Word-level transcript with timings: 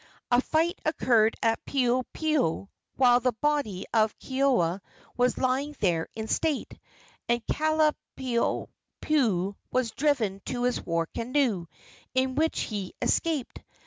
A 0.31 0.41
fight 0.41 0.79
occurred 0.83 1.35
at 1.43 1.63
Piopio 1.67 2.69
while 2.95 3.19
the 3.19 3.33
body 3.33 3.85
of 3.93 4.17
Keoua 4.17 4.81
was 5.15 5.37
lying 5.37 5.75
there 5.79 6.07
in 6.15 6.27
state, 6.27 6.75
and 7.29 7.43
Kalaniopuu 7.45 9.55
was 9.71 9.91
driven 9.91 10.41
to 10.45 10.63
his 10.63 10.83
war 10.83 11.05
canoe, 11.05 11.67
in 12.15 12.33
which 12.33 12.61
he 12.61 12.95
escaped. 12.99 13.61